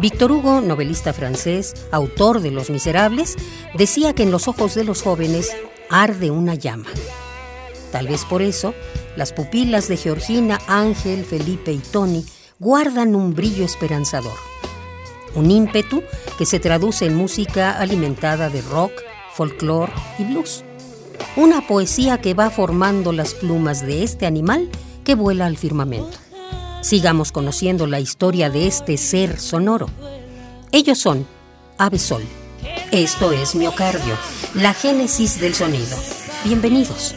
Víctor 0.00 0.32
Hugo, 0.32 0.62
novelista 0.62 1.12
francés, 1.12 1.74
autor 1.92 2.40
de 2.40 2.50
Los 2.50 2.70
Miserables, 2.70 3.36
decía 3.74 4.14
que 4.14 4.22
en 4.22 4.30
los 4.30 4.48
ojos 4.48 4.74
de 4.74 4.84
los 4.84 5.02
jóvenes 5.02 5.50
arde 5.90 6.30
una 6.30 6.54
llama. 6.54 6.86
Tal 7.92 8.08
vez 8.08 8.24
por 8.24 8.40
eso, 8.40 8.72
las 9.16 9.34
pupilas 9.34 9.88
de 9.88 9.98
Georgina, 9.98 10.58
Ángel, 10.66 11.24
Felipe 11.26 11.72
y 11.72 11.78
Tony 11.78 12.24
guardan 12.58 13.14
un 13.14 13.34
brillo 13.34 13.64
esperanzador. 13.64 14.38
Un 15.34 15.50
ímpetu 15.50 16.02
que 16.38 16.46
se 16.46 16.60
traduce 16.60 17.04
en 17.04 17.14
música 17.14 17.78
alimentada 17.78 18.48
de 18.48 18.62
rock, 18.62 18.92
folclore 19.34 19.92
y 20.18 20.24
blues. 20.24 20.64
Una 21.36 21.66
poesía 21.66 22.22
que 22.22 22.32
va 22.32 22.48
formando 22.48 23.12
las 23.12 23.34
plumas 23.34 23.84
de 23.86 24.02
este 24.02 24.24
animal 24.24 24.70
que 25.04 25.14
vuela 25.14 25.44
al 25.44 25.58
firmamento. 25.58 26.16
Sigamos 26.82 27.30
conociendo 27.30 27.86
la 27.86 28.00
historia 28.00 28.48
de 28.48 28.66
este 28.66 28.96
ser 28.96 29.38
sonoro. 29.38 29.86
Ellos 30.72 30.98
son 30.98 31.26
Ave 31.76 31.98
Sol. 31.98 32.22
Esto 32.90 33.32
es 33.32 33.54
Miocardio, 33.54 34.14
la 34.54 34.72
génesis 34.72 35.40
del 35.40 35.54
sonido. 35.54 35.96
Bienvenidos. 36.44 37.14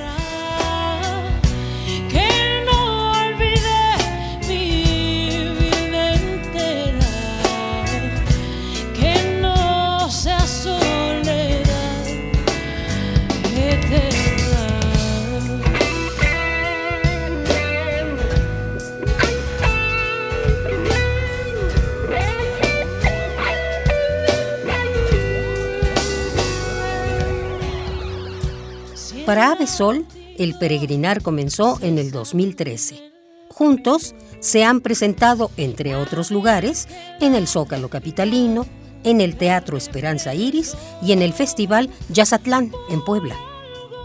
Para 29.26 29.52
Ave 29.52 29.68
Sol, 29.68 30.06
el 30.38 30.58
peregrinar 30.58 31.22
comenzó 31.22 31.80
en 31.82 31.98
el 31.98 32.12
2013. 32.12 33.00
Juntos 33.48 34.16
se 34.42 34.66
han 34.66 34.82
presentado, 34.82 35.50
entre 35.56 35.96
otros 35.96 36.30
lugares, 36.30 36.90
en 37.22 37.34
el 37.34 37.48
Zócalo 37.48 37.90
Capitalino, 37.90 38.66
en 39.06 39.22
el 39.22 39.38
Teatro 39.38 39.78
Esperanza 39.78 40.36
Iris 40.36 40.76
y 41.02 41.14
en 41.14 41.22
el 41.22 41.32
Festival 41.32 41.90
Yazatlán, 42.10 42.74
en 42.90 43.02
Puebla. 43.06 43.38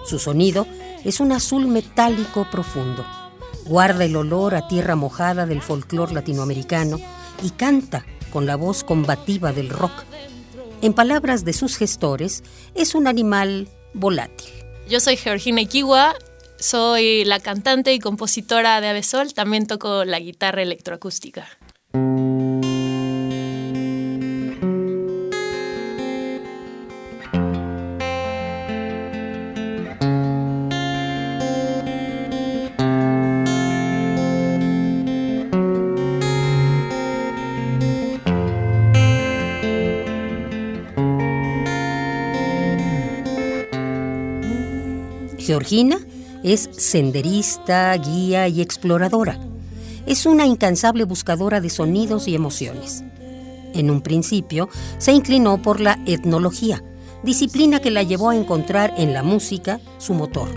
Su 0.06 0.20
sonido 0.20 0.69
es 1.05 1.19
un 1.19 1.32
azul 1.32 1.66
metálico 1.66 2.47
profundo. 2.48 3.05
Guarda 3.66 4.05
el 4.05 4.14
olor 4.14 4.55
a 4.55 4.69
tierra 4.69 4.94
mojada 4.94 5.47
del 5.47 5.62
folclore 5.62 6.14
latinoamericano 6.14 7.00
y 7.42 7.50
canta 7.50 8.06
con 8.32 8.47
la 8.47 8.55
voz 8.55 8.84
combativa 8.84 9.53
del 9.53 9.70
rock. 9.70 10.05
En 10.80 10.92
palabras 10.92 11.44
de 11.44 11.55
sus 11.55 11.77
gestores, 11.77 12.44
es 12.77 12.94
un 12.94 13.08
animal 13.08 13.69
volátil. 13.94 14.57
Yo 14.88 15.00
soy 15.00 15.19
Georgina 15.19 15.60
Ikiwa, 15.60 16.15
soy 16.59 17.26
la 17.26 17.41
cantante 17.41 17.93
y 17.93 17.99
compositora 17.99 18.81
de 18.81 18.88
Avesol, 18.88 19.34
también 19.34 19.66
toco 19.66 20.06
la 20.06 20.19
guitarra 20.19 20.62
electroacústica. 20.62 21.47
Georgina 45.58 45.98
es 46.44 46.70
senderista, 46.76 47.92
guía 47.96 48.46
y 48.46 48.60
exploradora. 48.60 49.41
Es 50.06 50.24
una 50.24 50.46
incansable 50.46 51.02
buscadora 51.02 51.60
de 51.60 51.69
sonidos 51.69 52.28
y 52.28 52.36
emociones. 52.36 53.02
En 53.74 53.91
un 53.91 54.00
principio 54.00 54.69
se 54.98 55.10
inclinó 55.10 55.60
por 55.60 55.80
la 55.80 55.98
etnología, 56.06 56.84
disciplina 57.24 57.80
que 57.80 57.91
la 57.91 58.04
llevó 58.04 58.30
a 58.30 58.36
encontrar 58.36 58.94
en 58.98 59.12
la 59.12 59.24
música 59.24 59.80
su 59.98 60.14
motor. 60.14 60.48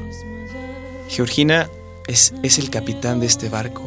Georgina 1.09 1.67
es, 2.07 2.35
es 2.43 2.59
el 2.59 2.69
capitán 2.69 3.19
de 3.19 3.25
este 3.25 3.49
barco. 3.49 3.81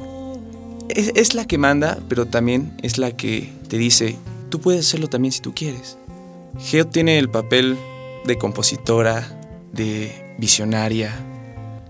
Es, 0.88 1.12
es 1.14 1.34
la 1.34 1.44
que 1.44 1.58
manda, 1.58 2.00
pero 2.08 2.26
también 2.26 2.76
es 2.82 2.98
la 2.98 3.12
que 3.12 3.52
te 3.69 3.78
dice, 3.78 4.16
tú 4.50 4.60
puedes 4.60 4.84
hacerlo 4.84 5.06
también 5.06 5.31
si 5.31 5.41
tú 5.41 5.54
quieres. 5.54 5.96
Geo 6.58 6.88
tiene 6.88 7.20
el 7.20 7.31
papel 7.31 7.76
de 8.26 8.36
compositora, 8.36 9.41
de 9.72 10.24
visionaria 10.39 11.15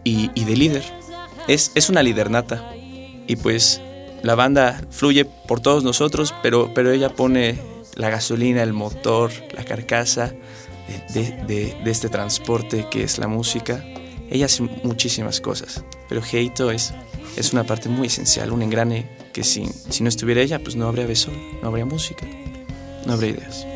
y, 0.05 0.28
de 0.44 0.56
líder. 0.56 0.84
Es, 1.49 1.72
es 1.75 1.88
una 1.88 2.03
líder 2.03 2.31
nata. 2.31 2.72
Y 3.27 3.37
pues 3.37 3.81
la 4.22 4.34
banda 4.34 4.81
fluye 4.91 5.25
por 5.25 5.60
todos 5.60 5.84
nosotros, 5.84 6.34
pero, 6.43 6.72
pero 6.75 6.91
ella 6.91 7.10
pone 7.10 7.59
la 7.94 8.10
gasolina, 8.10 8.62
el 8.62 8.72
motor, 8.72 9.31
la 9.54 9.65
carcasa 9.65 10.34
de, 11.15 11.77
este 11.84 12.09
transporte 12.09 12.87
que 12.91 13.04
es 13.04 13.19
la 13.19 13.28
música. 13.28 13.84
Ella 14.31 14.47
hace 14.47 14.62
muchísimas 14.83 15.41
cosas, 15.41 15.84
pero 16.09 16.22
Heito 16.22 16.71
es, 16.71 16.94
es 17.37 17.53
una 17.53 17.65
parte 17.65 17.88
muy 17.88 18.09
esencial, 18.09 18.53
un 18.53 18.62
engrane 18.62 19.06
que 19.33 19.44
si, 19.44 19.66
si 19.91 20.03
no 20.03 20.09
estuviera 20.09 20.41
ella, 20.41 20.59
pues 20.59 20.77
no 20.77 20.88
habría 20.88 21.06
beso, 21.06 21.31
no 21.62 21.69
habría 21.69 21.84
música, 21.84 22.27
no 23.06 23.12
habría 23.12 23.31
ideas. 23.31 23.73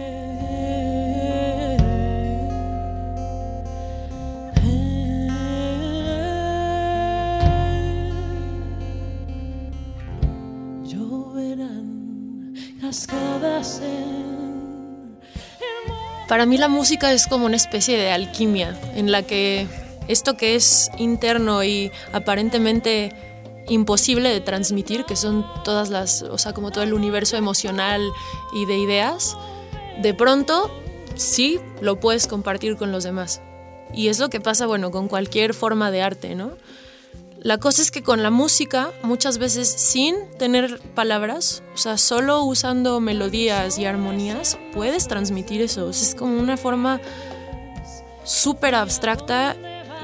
Para 16.29 16.45
mí 16.45 16.59
la 16.59 16.69
música 16.69 17.13
es 17.13 17.27
como 17.27 17.47
una 17.47 17.57
especie 17.57 17.97
de 17.97 18.11
alquimia 18.11 18.79
en 18.95 19.11
la 19.11 19.23
que 19.23 19.67
esto 20.09 20.37
que 20.37 20.55
es 20.55 20.91
interno 20.99 21.65
y 21.65 21.91
aparentemente 22.13 23.13
imposible 23.69 24.29
de 24.31 24.41
transmitir, 24.41 25.05
que 25.05 25.17
son 25.17 25.47
todas 25.65 25.91
las, 25.91 26.23
o 26.23 26.39
sea, 26.39 26.53
como 26.53 26.71
todo 26.71 26.85
el 26.85 26.95
universo 26.95 27.37
emocional 27.37 28.03
y 28.53 28.67
de 28.67 28.79
ideas, 28.79 29.37
de 30.01 30.15
pronto 30.15 30.71
sí 31.15 31.61
lo 31.81 32.01
puedes 32.01 32.27
compartir 32.27 32.77
con 32.77 32.93
los 32.93 33.05
demás. 33.05 33.43
Y 33.93 34.09
es 34.09 34.19
lo 34.19 34.29
que 34.29 34.41
pasa, 34.41 34.67
bueno, 34.67 34.91
con 34.91 35.09
cualquier 35.09 35.55
forma 35.55 35.91
de 35.91 36.03
arte, 36.03 36.35
¿no? 36.35 36.53
La 37.49 37.57
cosa 37.57 37.81
es 37.81 37.91
que 37.91 38.03
con 38.03 38.23
la 38.23 38.29
música, 38.31 38.93
muchas 39.03 39.39
veces 39.39 39.71
sin 39.71 40.15
tener 40.37 40.81
palabras, 40.95 41.63
o 41.73 41.79
sea, 41.79 41.97
solo 41.97 42.45
usando 42.45 43.01
melodías 43.01 43.79
y 43.79 43.87
armonías, 43.87 44.59
puedes 44.75 45.09
transmitir 45.09 45.63
eso. 45.63 45.89
es 45.89 46.15
como 46.15 46.39
una 46.39 46.59
forma 46.59 47.01
súper 48.23 48.75
abstracta 48.75 49.57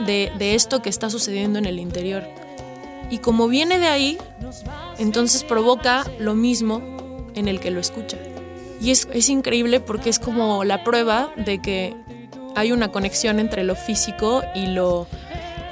de, 0.06 0.54
esto 0.54 0.80
que 0.80 0.88
está 0.88 1.10
sucediendo 1.10 1.58
en 1.58 1.66
el 1.66 1.80
interior. 1.80 2.24
Y 3.10 3.18
como 3.18 3.46
viene 3.46 3.78
de 3.78 3.88
ahí, 3.88 4.16
entonces 4.96 5.44
provoca 5.44 6.10
lo 6.18 6.32
mismo 6.32 6.80
en 7.34 7.48
el 7.48 7.60
que 7.60 7.70
lo 7.70 7.78
escucha. 7.78 8.16
Y 8.80 8.90
es, 8.90 9.06
es 9.12 9.28
increíble 9.28 9.80
porque 9.80 10.08
es 10.08 10.18
como 10.18 10.64
la 10.64 10.82
prueba 10.82 11.30
de 11.36 11.60
que 11.60 11.94
hay 12.56 12.72
una 12.72 12.90
conexión 12.90 13.38
entre 13.38 13.64
lo 13.64 13.76
físico 13.76 14.42
y 14.54 14.68
lo 14.68 15.06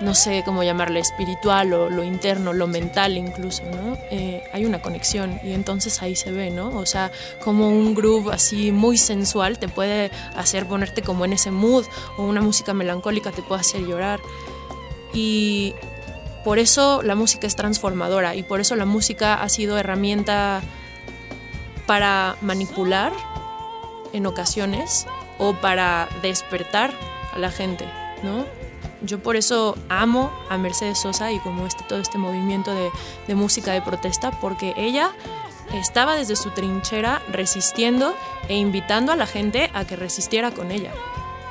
no 0.02 0.14
sé 0.14 0.43
cómo 0.44 0.62
llamarle, 0.62 1.00
espiritual 1.00 1.72
o 1.72 1.88
lo 1.88 2.02
interno, 2.02 2.52
lo 2.52 2.66
mental 2.66 3.16
incluso, 3.16 3.62
¿no? 3.64 3.96
Eh, 4.10 4.43
hay 4.52 4.64
una 4.64 4.82
conexión 4.82 5.38
y 5.44 5.52
entonces 5.52 6.02
ahí 6.02 6.16
se 6.16 6.32
ve, 6.32 6.50
¿no? 6.50 6.69
O 6.76 6.87
sea, 6.87 7.12
como 7.43 7.69
un 7.69 7.94
groove 7.94 8.32
así 8.32 8.72
muy 8.72 8.99
sensual 8.99 9.58
te 9.58 9.69
puede 9.69 10.10
hacer 10.37 10.66
ponerte 10.66 11.02
como 11.02 11.25
en 11.25 11.32
ese 11.32 11.50
mood 11.50 11.87
o 12.19 12.25
una 12.25 12.43
música 12.43 12.75
melancólica 12.75 13.31
te 13.31 13.43
puede 13.43 13.60
hacer 13.60 13.82
llorar. 13.87 14.20
Y 15.14 15.75
Por 16.44 16.58
eso 16.58 17.02
la 17.02 17.14
música 17.14 17.46
es 17.46 17.54
transformadora 17.54 18.34
y 18.34 18.43
por 18.43 18.60
eso 18.60 18.75
la 18.75 18.84
música 18.84 19.34
ha 19.34 19.49
sido 19.49 19.78
herramienta 19.78 20.60
para 21.87 22.37
manipular 22.40 23.12
en 24.12 24.26
ocasiones 24.26 25.06
o 25.38 25.54
para 25.54 26.08
despertar 26.20 26.93
a 27.32 27.38
la 27.38 27.50
gente, 27.50 27.84
¿no? 28.25 28.44
Yo 29.04 29.22
por 29.22 29.37
eso 29.37 29.76
amo 29.88 30.31
a 30.49 30.58
Mercedes 30.58 31.00
Sosa 31.00 31.32
y 31.32 31.38
como 31.40 31.66
este, 31.66 31.84
todo 31.84 31.99
este 31.99 32.19
movimiento 32.19 32.72
de, 32.75 32.90
de 33.26 33.34
música 33.34 33.72
de 33.72 33.82
protesta, 33.82 34.31
porque 34.40 34.75
ella 34.76 35.12
estaba 35.72 36.14
desde 36.14 36.37
su 36.37 36.50
trinchera 36.50 37.22
resistiendo 37.31 38.14
e 38.49 38.56
invitando 38.56 39.12
a 39.12 39.16
la 39.16 39.26
gente 39.26 39.70
a 39.75 39.84
que 39.84 39.96
resistiera 39.96 40.50
con 40.50 40.70
ella. 40.70 40.93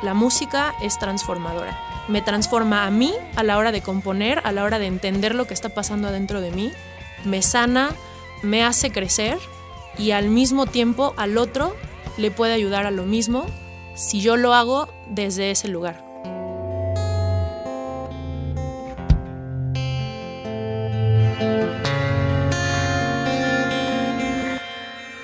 La 0.01 0.13
música 0.13 0.75
es 0.81 0.97
transformadora. 0.97 1.79
Me 2.07 2.21
transforma 2.21 2.85
a 2.85 2.91
mí 2.91 3.13
a 3.35 3.43
la 3.43 3.57
hora 3.57 3.71
de 3.71 3.81
componer, 3.81 4.41
a 4.43 4.51
la 4.51 4.63
hora 4.63 4.79
de 4.79 4.87
entender 4.87 5.35
lo 5.35 5.45
que 5.45 5.53
está 5.53 5.69
pasando 5.69 6.07
adentro 6.07 6.41
de 6.41 6.51
mí. 6.51 6.71
Me 7.23 7.41
sana, 7.41 7.91
me 8.41 8.63
hace 8.63 8.91
crecer 8.91 9.37
y 9.97 10.11
al 10.11 10.29
mismo 10.29 10.65
tiempo 10.65 11.13
al 11.17 11.37
otro 11.37 11.75
le 12.17 12.31
puede 12.31 12.53
ayudar 12.53 12.85
a 12.85 12.91
lo 12.91 13.03
mismo 13.03 13.45
si 13.93 14.21
yo 14.21 14.37
lo 14.37 14.53
hago 14.53 14.91
desde 15.07 15.51
ese 15.51 15.67
lugar. 15.67 16.10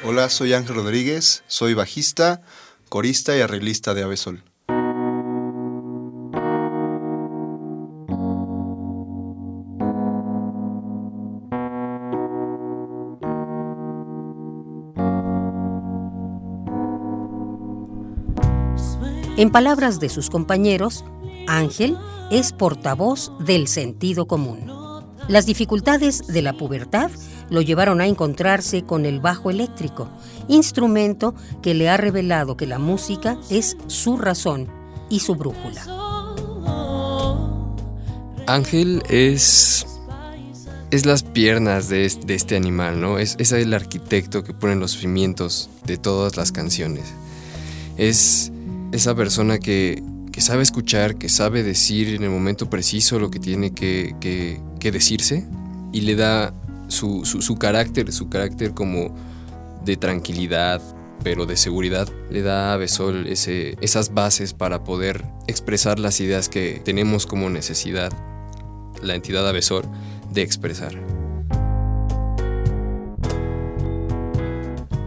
Hola, 0.09 0.29
soy 0.29 0.53
Ángel 0.53 0.77
Rodríguez, 0.77 1.43
soy 1.47 1.73
bajista, 1.73 2.41
corista 2.87 3.35
y 3.35 3.41
arreglista 3.41 3.93
de 3.93 4.03
Avesol. 4.03 4.41
En 19.35 19.51
palabras 19.51 19.99
de 19.99 20.07
sus 20.07 20.29
compañeros, 20.29 21.03
Ángel 21.49 21.97
es 22.31 22.53
portavoz 22.53 23.33
del 23.45 23.67
sentido 23.67 24.25
común. 24.25 24.76
Las 25.27 25.45
dificultades 25.45 26.25
de 26.27 26.41
la 26.41 26.53
pubertad 26.53 27.11
lo 27.49 27.61
llevaron 27.61 27.99
a 27.99 28.07
encontrarse 28.07 28.83
con 28.83 29.05
el 29.05 29.19
bajo 29.19 29.49
eléctrico, 29.49 30.07
instrumento 30.47 31.35
que 31.61 31.73
le 31.73 31.89
ha 31.89 31.97
revelado 31.97 32.55
que 32.55 32.65
la 32.65 32.79
música 32.79 33.37
es 33.49 33.75
su 33.87 34.17
razón 34.17 34.67
y 35.09 35.19
su 35.19 35.35
brújula. 35.35 35.83
Ángel 38.47 39.03
es 39.09 39.85
es 40.89 41.05
las 41.05 41.23
piernas 41.23 41.89
de 41.89 42.05
este, 42.05 42.55
animal, 42.55 43.01
¿no? 43.01 43.19
Es, 43.19 43.35
es 43.39 43.51
el 43.51 43.73
arquitecto 43.73 44.45
que 44.45 44.53
pone 44.53 44.75
los 44.77 44.91
cimientos 44.91 45.69
de 45.85 45.97
todas 45.97 46.37
las 46.37 46.53
canciones. 46.53 47.03
Es 47.97 48.53
esa 48.93 49.13
persona 49.13 49.59
que, 49.59 50.01
sabe 50.41 50.61
escuchar, 50.61 51.15
que 51.15 51.29
sabe 51.29 51.63
decir 51.63 52.13
en 52.13 52.23
el 52.23 52.29
momento 52.29 52.69
preciso 52.69 53.17
lo 53.19 53.31
que 53.31 53.39
tiene 53.39 53.73
que, 53.73 54.13
decirse 54.79 55.45
y 55.91 56.01
le 56.01 56.15
da 56.15 56.53
su, 56.87 57.23
carácter, 57.59 58.11
su 58.13 58.29
carácter 58.29 58.75
como 58.75 59.15
de 59.83 59.97
tranquilidad, 59.97 60.81
pero 61.23 61.45
de 61.45 61.57
seguridad, 61.57 62.07
le 62.29 62.43
da 62.43 62.73
a 62.73 62.77
Besol 62.77 63.25
ese, 63.27 63.77
esas 63.81 64.13
bases 64.13 64.53
para 64.53 64.83
poder 64.83 65.25
expresar 65.47 65.97
las 65.97 66.19
ideas 66.19 66.49
que 66.49 66.81
tenemos 66.85 67.25
como 67.25 67.49
necesidad, 67.49 68.13
la 69.01 69.15
entidad 69.15 69.47
Avesor, 69.47 69.87
de 70.31 70.43
expresar. 70.43 70.93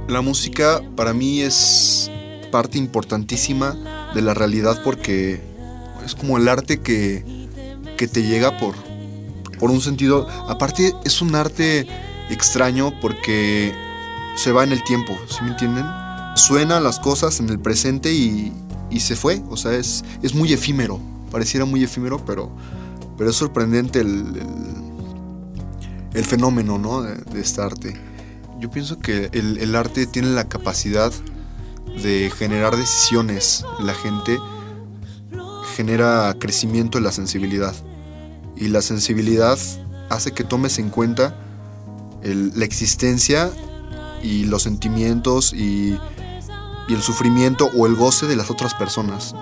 La 0.08 0.22
música 0.22 0.82
para 0.96 1.14
mí 1.14 1.40
es 1.40 2.10
parte 2.50 2.78
importantísima 2.78 3.76
de 4.14 4.22
la 4.22 4.34
realidad 4.34 4.80
porque 4.82 5.40
es 6.04 6.14
como 6.14 6.36
el 6.36 6.48
arte 6.48 6.80
que, 6.80 7.24
que 7.96 8.08
te 8.08 8.22
llega 8.22 8.58
por, 8.58 8.74
por 9.58 9.70
un 9.70 9.80
sentido. 9.80 10.28
Aparte 10.48 10.94
es 11.04 11.22
un 11.22 11.34
arte 11.34 11.86
extraño 12.30 12.92
porque 13.00 13.74
se 14.36 14.52
va 14.52 14.64
en 14.64 14.72
el 14.72 14.82
tiempo, 14.84 15.16
¿sí 15.28 15.38
me 15.42 15.50
entienden? 15.50 15.84
Suena 16.36 16.80
las 16.80 16.98
cosas 16.98 17.40
en 17.40 17.48
el 17.50 17.58
presente 17.58 18.12
y, 18.12 18.52
y 18.88 19.00
se 19.00 19.16
fue, 19.16 19.42
o 19.50 19.56
sea, 19.56 19.72
es, 19.72 20.04
es 20.22 20.34
muy 20.34 20.52
efímero, 20.52 21.00
pareciera 21.30 21.66
muy 21.66 21.82
efímero, 21.82 22.24
pero, 22.24 22.50
pero 23.18 23.30
es 23.30 23.36
sorprendente 23.36 24.00
el, 24.00 24.40
el, 26.14 26.24
fenómeno 26.24 26.78
¿no? 26.78 27.02
de, 27.02 27.16
de, 27.16 27.40
este 27.40 27.60
arte. 27.60 28.00
Yo 28.58 28.70
pienso 28.70 28.98
que 28.98 29.28
el, 29.32 29.58
el 29.58 29.74
arte 29.74 30.06
tiene 30.06 30.28
la 30.28 30.48
capacidad 30.48 31.12
de 32.02 32.30
generar 32.36 32.76
decisiones 32.76 33.64
la 33.80 33.94
gente 33.94 34.38
genera 35.76 36.34
crecimiento 36.38 36.98
en 36.98 37.04
la 37.04 37.12
sensibilidad. 37.12 37.74
Y 38.56 38.68
la 38.68 38.82
sensibilidad 38.82 39.58
hace 40.10 40.32
que 40.32 40.44
tomes 40.44 40.78
en 40.78 40.90
cuenta 40.90 41.34
la 42.22 42.64
existencia 42.64 43.50
y 44.22 44.44
los 44.44 44.62
sentimientos 44.64 45.52
y, 45.52 45.96
el 46.88 47.02
sufrimiento 47.02 47.70
o 47.76 47.86
el 47.86 47.94
goce 47.94 48.26
de 48.26 48.34
las 48.34 48.50
otras 48.50 48.74
personas, 48.74 49.32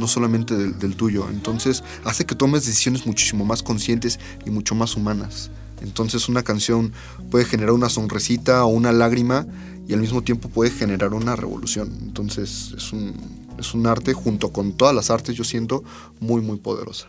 no, 0.00 0.08
solamente 0.08 0.56
del, 0.56 0.76
del, 0.76 0.96
tuyo. 0.96 1.28
Entonces 1.30 1.84
hace 2.04 2.26
que 2.26 2.34
tomes 2.34 2.66
decisiones 2.66 3.06
muchísimo 3.06 3.44
más 3.44 3.62
conscientes 3.62 4.18
y 4.44 4.50
mucho 4.50 4.74
más 4.74 4.96
humanas. 4.96 5.50
Entonces 5.82 6.28
una 6.28 6.42
canción 6.42 6.92
puede 7.30 7.44
generar 7.44 7.74
una 7.74 7.88
sonrisita 7.88 8.64
o 8.64 8.68
una 8.68 8.90
lágrima 8.90 9.46
y 9.88 9.94
al 9.94 10.00
mismo 10.00 10.22
tiempo 10.22 10.48
puede 10.48 10.70
generar 10.70 11.14
una 11.14 11.36
revolución. 11.36 11.92
Entonces 12.02 12.74
es 12.76 12.92
un, 12.92 13.14
es 13.58 13.74
un 13.74 13.86
arte 13.86 14.12
junto 14.12 14.52
con 14.52 14.72
todas 14.72 14.94
las 14.94 15.10
artes, 15.10 15.34
yo 15.34 15.44
siento, 15.44 15.84
muy, 16.20 16.40
muy 16.40 16.58
poderosa. 16.58 17.08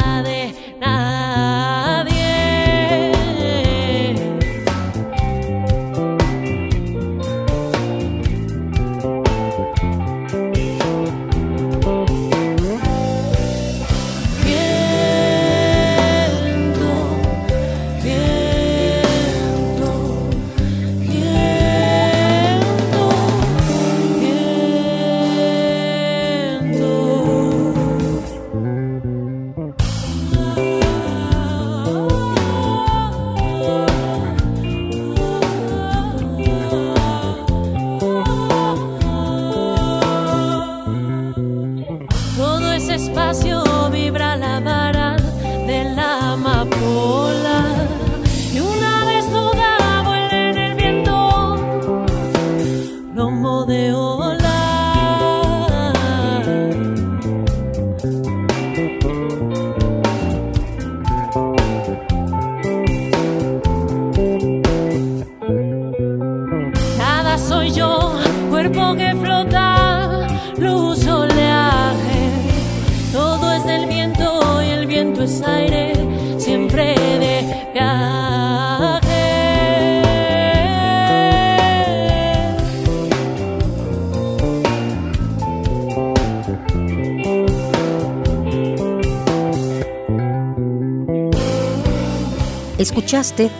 Escuchaste 92.81 93.51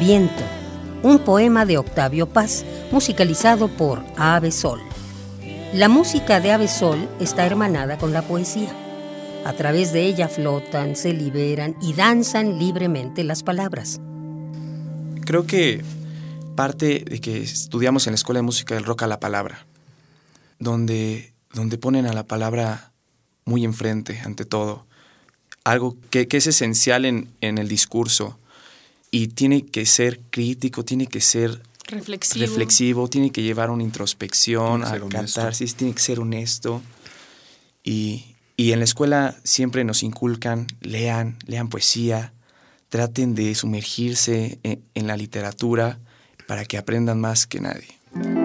Viento, 0.00 0.42
un 1.02 1.18
poema 1.18 1.66
de 1.66 1.76
Octavio 1.76 2.26
Paz, 2.26 2.64
musicalizado 2.90 3.68
por 3.68 4.02
Ave 4.16 4.50
Sol. 4.50 4.80
La 5.74 5.90
música 5.90 6.40
de 6.40 6.52
Ave 6.52 6.68
Sol 6.68 7.06
está 7.20 7.44
hermanada 7.44 7.98
con 7.98 8.14
la 8.14 8.22
poesía. 8.22 8.74
A 9.44 9.52
través 9.52 9.92
de 9.92 10.06
ella 10.06 10.26
flotan, 10.26 10.96
se 10.96 11.12
liberan 11.12 11.76
y 11.82 11.92
danzan 11.92 12.58
libremente 12.58 13.24
las 13.24 13.42
palabras. 13.42 14.00
Creo 15.26 15.46
que 15.46 15.84
parte 16.56 17.04
de 17.06 17.20
que 17.20 17.42
estudiamos 17.42 18.06
en 18.06 18.12
la 18.12 18.16
Escuela 18.16 18.38
de 18.38 18.44
Música 18.44 18.74
del 18.74 18.84
Rock 18.84 19.02
a 19.02 19.06
la 19.06 19.20
palabra, 19.20 19.66
donde, 20.58 21.34
donde 21.52 21.76
ponen 21.76 22.06
a 22.06 22.14
la 22.14 22.26
palabra 22.26 22.92
muy 23.44 23.66
enfrente 23.66 24.22
ante 24.24 24.46
todo, 24.46 24.86
algo 25.62 25.94
que, 26.08 26.26
es 26.30 26.46
esencial 26.46 27.04
en, 27.04 27.28
en 27.42 27.58
el 27.58 27.68
discurso 27.68 28.38
y 29.12 29.28
tiene 29.28 29.64
que 29.64 29.86
ser 29.86 30.18
crítico, 30.30 30.84
tiene 30.84 31.06
que 31.06 31.20
ser 31.20 31.62
Reflexivo. 31.86 32.46
reflexivo, 32.46 33.08
tiene 33.08 33.30
que 33.30 33.42
llevar 33.42 33.70
una 33.70 33.82
introspección, 33.84 34.80
Tiene 34.80 34.84
que 34.84 34.88
a 34.88 34.92
ser 34.92 35.02
honesto. 35.02 35.40
catarsis, 35.40 35.74
tiene 35.76 35.92
que 35.94 36.00
ser 36.00 36.18
honesto. 36.18 36.82
Y, 37.84 38.34
y 38.56 38.72
en 38.72 38.78
la 38.78 38.84
escuela 38.84 39.36
siempre 39.44 39.84
nos 39.84 40.02
inculcan, 40.02 40.66
lean, 40.80 41.36
lean 41.46 41.68
poesía, 41.68 42.32
traten 42.88 43.34
de 43.34 43.54
sumergirse 43.54 44.58
en, 44.62 44.82
en 44.94 45.06
la 45.06 45.16
literatura 45.16 45.98
para 46.46 46.64
que 46.64 46.78
aprendan 46.78 47.20
más 47.20 47.46
que 47.46 47.60
nadie. 47.60 48.41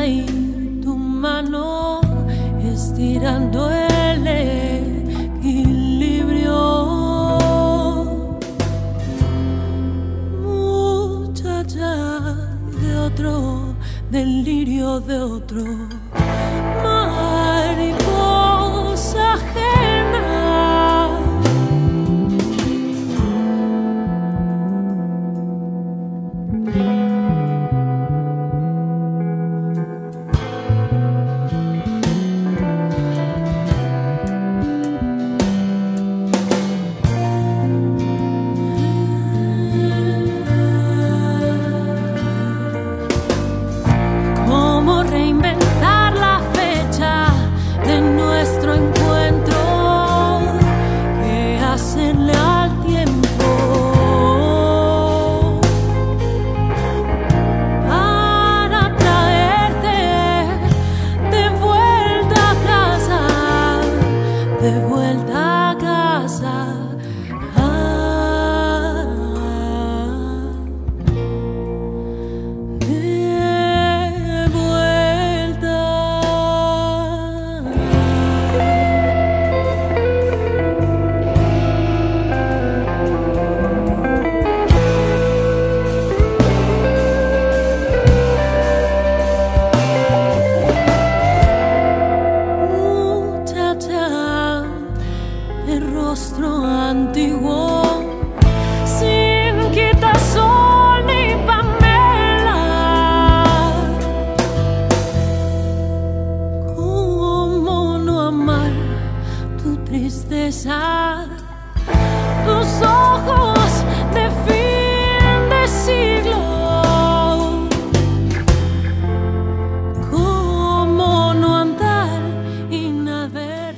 Y 0.00 0.24
tu 0.82 0.96
mano 0.96 2.00
estirando 2.64 3.70
el 3.70 4.26
equilibrio. 5.36 6.08
Muchacha 10.40 11.94
de 12.80 12.96
otro, 12.96 13.74
delirio 14.10 14.98
de 15.00 15.20
otro, 15.20 15.62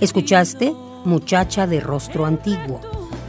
Escuchaste 0.04 0.74
Muchacha 1.06 1.66
de 1.66 1.80
Rostro 1.80 2.26
Antiguo, 2.26 2.78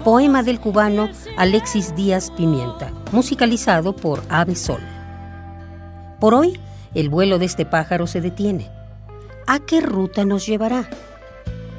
poema 0.03 0.44
del 0.44 0.60
cubano 0.60 1.08
Alexis 1.38 1.96
Díaz 1.96 2.32
Pimienta, 2.32 2.91
musicalizado 3.13 3.96
por 3.96 4.22
Ave 4.27 4.55
Sol. 4.55 4.82
Por 6.20 6.34
hoy, 6.34 6.60
el 6.94 7.08
vuelo 7.08 7.39
de 7.39 7.46
este 7.46 7.65
pájaro 7.65 8.08
se 8.08 8.20
detiene. 8.20 8.70
¿A 9.48 9.60
qué 9.60 9.79
ruta 9.79 10.25
nos 10.25 10.46
llevará? 10.46 10.89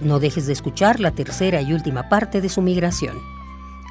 No 0.01 0.19
dejes 0.19 0.47
de 0.47 0.55
escuchar 0.55 0.99
la 0.99 1.11
tercera 1.11 1.61
y 1.61 1.75
última 1.75 2.09
parte 2.09 2.41
de 2.41 2.49
su 2.49 2.63
migración. 2.63 3.19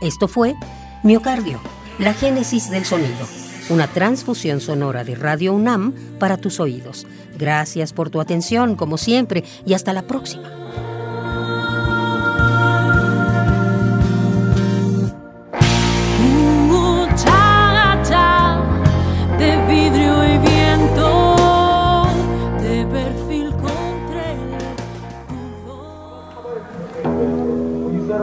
Esto 0.01 0.27
fue 0.27 0.55
Miocardio, 1.03 1.59
la 1.99 2.15
génesis 2.15 2.71
del 2.71 2.83
sonido, 2.83 3.27
una 3.69 3.85
transfusión 3.85 4.59
sonora 4.59 5.03
de 5.03 5.13
Radio 5.13 5.53
UNAM 5.53 5.93
para 6.17 6.37
tus 6.37 6.59
oídos. 6.59 7.05
Gracias 7.37 7.93
por 7.93 8.09
tu 8.09 8.19
atención, 8.19 8.75
como 8.75 8.97
siempre, 8.97 9.43
y 9.67 9.75
hasta 9.75 9.93
la 9.93 10.01
próxima. 10.07 10.65